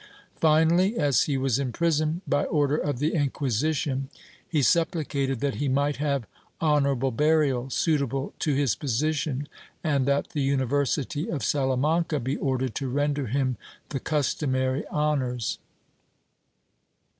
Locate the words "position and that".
8.75-10.29